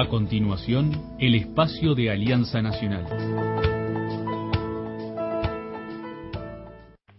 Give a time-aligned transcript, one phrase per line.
[0.00, 3.04] A continuación, el espacio de Alianza Nacional.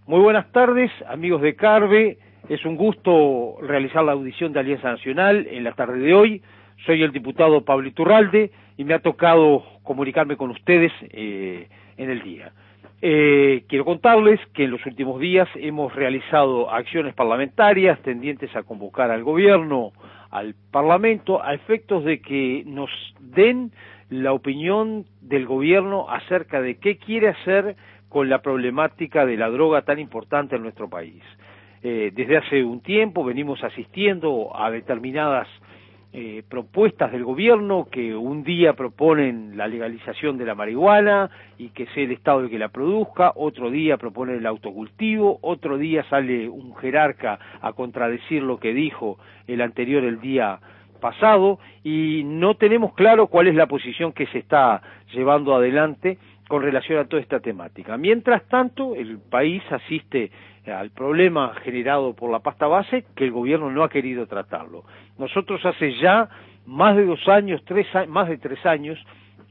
[0.07, 2.19] Muy buenas tardes, amigos de Carve.
[2.47, 6.41] Es un gusto realizar la audición de Alianza Nacional en la tarde de hoy.
[6.85, 11.67] Soy el diputado Pablo Iturralde y me ha tocado comunicarme con ustedes eh,
[11.97, 12.53] en el día.
[13.01, 19.11] Eh, quiero contarles que en los últimos días hemos realizado acciones parlamentarias tendientes a convocar
[19.11, 19.91] al gobierno,
[20.31, 22.89] al Parlamento, a efectos de que nos
[23.19, 23.71] den
[24.09, 27.75] la opinión del gobierno acerca de qué quiere hacer
[28.09, 31.23] con la problemática de la droga tan importante en nuestro país.
[31.81, 35.47] Eh, desde hace un tiempo venimos asistiendo a determinadas
[36.11, 41.29] eh, propuestas del gobierno que un día proponen la legalización de la marihuana
[41.59, 45.77] y que sea el Estado el que la produzca, otro día proponen el autocultivo, otro
[45.77, 50.59] día sale un jerarca a contradecir lo que dijo el anterior el día
[50.99, 54.81] pasado y no tenemos claro cuál es la posición que se está
[55.13, 56.17] llevando adelante
[56.49, 57.95] con relación a toda esta temática.
[57.95, 60.31] Mientras tanto, el país asiste
[60.65, 64.83] al problema generado por la pasta base que el gobierno no ha querido tratarlo.
[65.19, 66.27] Nosotros hace ya
[66.65, 68.97] más de dos años, tres, más de tres años,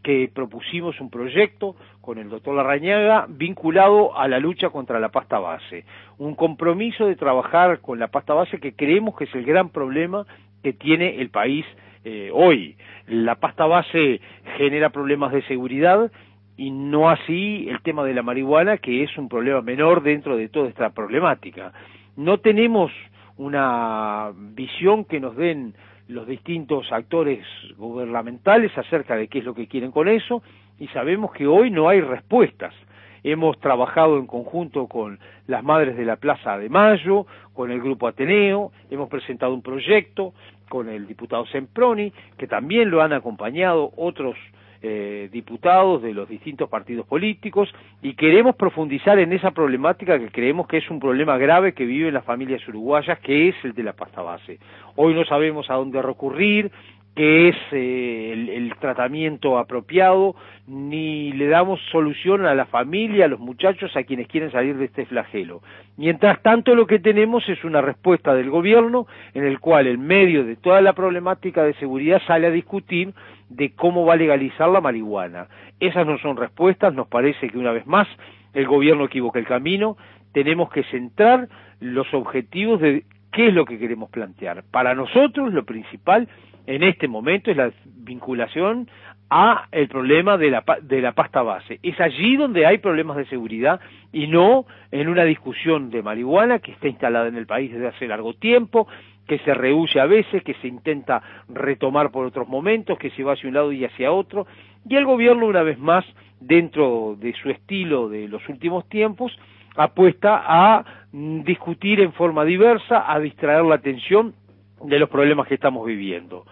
[0.03, 5.39] que propusimos un proyecto con el doctor Larrañaga vinculado a la lucha contra la pasta
[5.39, 5.85] base.
[6.19, 10.27] Un compromiso de trabajar con la pasta base que creemos que es el gran problema
[10.65, 11.65] que tiene el país
[12.05, 12.77] eh, hoy.
[13.07, 14.21] La pasta base
[14.57, 16.11] genera problemas de seguridad,
[16.59, 20.49] y no así el tema de la marihuana, que es un problema menor dentro de
[20.49, 21.73] toda esta problemática.
[22.17, 22.91] No tenemos
[23.37, 25.75] una visión que nos den
[26.09, 27.47] los distintos actores
[27.77, 30.43] gubernamentales acerca de qué es lo que quieren con eso
[30.81, 32.75] y sabemos que hoy no hay respuestas.
[33.23, 38.09] Hemos trabajado en conjunto con las madres de la Plaza de Mayo, con el Grupo
[38.09, 40.35] Ateneo, hemos presentado un proyecto
[40.69, 44.37] con el diputado Semproni, que también lo han acompañado otros
[44.83, 47.69] eh, diputados de los distintos partidos políticos
[48.03, 52.15] y queremos profundizar en esa problemática que creemos que es un problema grave que viven
[52.15, 54.59] las familias uruguayas, que es el de la pasta base.
[54.97, 56.71] Hoy no sabemos a dónde recurrir,
[57.19, 60.37] qué es eh, el, tratamiento apropiado,
[60.69, 64.85] ni le damos solución a la familia, a los muchachos, a quienes quieren salir de
[64.85, 65.61] este flagelo.
[65.97, 70.45] Mientras tanto, lo que tenemos es una respuesta del gobierno en el cual, en medio
[70.45, 73.13] de toda la problemática de seguridad, sale a discutir
[73.49, 75.49] de cómo va a legalizar la marihuana.
[75.81, 78.09] Esas no son respuestas, nos parece que una vez más
[78.55, 79.97] el gobierno equivoca el camino,
[80.33, 81.49] tenemos que centrar
[81.81, 84.65] los objetivos de qué es lo que queremos plantear.
[84.71, 86.29] Para nosotros lo principal
[86.67, 88.89] en este momento es la vinculación
[89.31, 91.79] a el problema de la, de la pasta base.
[91.83, 93.81] Es allí donde hay problemas de seguridad
[94.13, 98.07] y no en una discusión de marihuana que está instalada en el país desde hace
[98.07, 98.89] largo tiempo,
[99.27, 103.35] que se rehúye a veces, que se intenta retomar por otros momentos, que se va
[103.35, 104.47] hacia un lado y hacia otro,
[104.89, 106.05] y el gobierno una vez más,
[106.41, 109.39] dentro de su estilo de los últimos tiempos,
[109.77, 114.35] apuesta a discutir en forma diversa, a distraer la atención
[114.83, 116.45] de los problemas que estamos viviendo.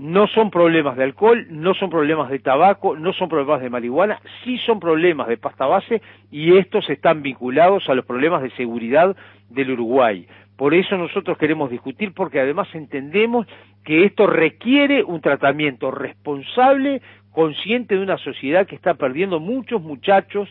[0.00, 4.18] No son problemas de alcohol, no son problemas de tabaco, no son problemas de marihuana,
[4.42, 6.00] sí son problemas de pasta base
[6.30, 9.14] y estos están vinculados a los problemas de seguridad
[9.50, 10.26] del Uruguay.
[10.56, 13.46] Por eso nosotros queremos discutir, porque además entendemos
[13.84, 20.48] que esto requiere un tratamiento responsable, consciente de una sociedad que está perdiendo muchos muchachos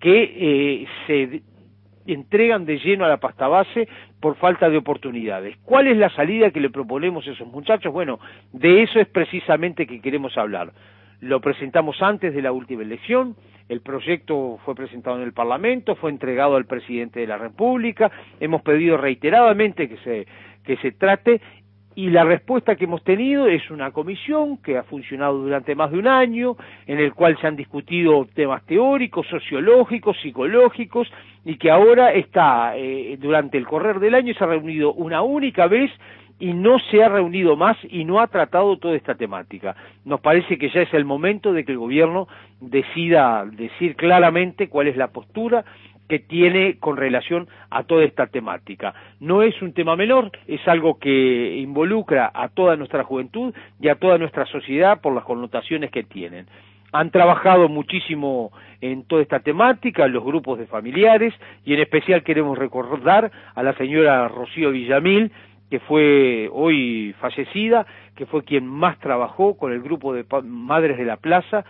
[0.00, 1.42] que eh, se
[2.06, 3.88] entregan de lleno a la pasta base
[4.20, 5.56] por falta de oportunidades.
[5.64, 7.92] ¿Cuál es la salida que le proponemos a esos muchachos?
[7.92, 8.18] Bueno,
[8.52, 10.72] de eso es precisamente que queremos hablar.
[11.20, 13.36] Lo presentamos antes de la última elección,
[13.68, 18.62] el proyecto fue presentado en el Parlamento, fue entregado al presidente de la República, hemos
[18.62, 20.26] pedido reiteradamente que se,
[20.64, 21.40] que se trate
[21.96, 25.98] y la respuesta que hemos tenido es una comisión que ha funcionado durante más de
[25.98, 26.54] un año,
[26.86, 31.10] en el cual se han discutido temas teóricos, sociológicos, psicológicos,
[31.46, 35.68] y que ahora está, eh, durante el correr del año, se ha reunido una única
[35.68, 35.90] vez
[36.38, 39.74] y no se ha reunido más y no ha tratado toda esta temática.
[40.04, 42.28] Nos parece que ya es el momento de que el gobierno
[42.60, 45.64] decida decir claramente cuál es la postura
[46.08, 48.94] que tiene con relación a toda esta temática.
[49.20, 53.96] No es un tema menor, es algo que involucra a toda nuestra juventud y a
[53.96, 56.46] toda nuestra sociedad por las connotaciones que tienen.
[56.92, 62.56] Han trabajado muchísimo en toda esta temática, los grupos de familiares, y en especial queremos
[62.56, 65.32] recordar a la señora Rocío Villamil,
[65.68, 71.04] que fue hoy fallecida, que fue quien más trabajó con el grupo de Madres de
[71.04, 71.64] la Plaza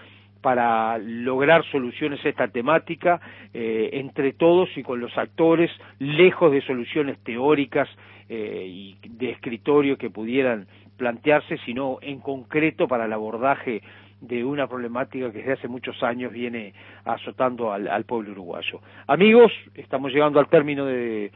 [0.47, 3.21] para lograr soluciones a esta temática
[3.53, 7.89] eh, entre todos y con los actores, lejos de soluciones teóricas
[8.29, 13.83] eh, y de escritorio que pudieran plantearse, sino en concreto para el abordaje
[14.21, 18.81] de una problemática que desde hace muchos años viene azotando al, pueblo uruguayo.
[19.09, 21.33] Amigos, estamos llegando al término del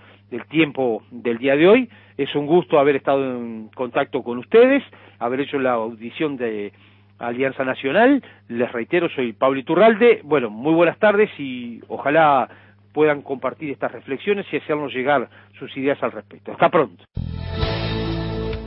[0.48, 1.90] tiempo del día de hoy.
[2.16, 4.84] Es un gusto haber estado en contacto con ustedes,
[5.18, 6.72] haber hecho la audición de
[7.20, 8.22] Alianza Nacional.
[8.48, 10.20] Les reitero, soy Pablo Iturralde.
[10.24, 12.48] Bueno, muy buenas tardes y ojalá
[12.92, 15.28] puedan compartir estas reflexiones y hacernos llegar
[15.58, 16.52] sus ideas al respecto.
[16.52, 17.04] Hasta pronto.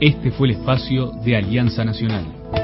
[0.00, 2.63] Este fue el espacio de Alianza Nacional.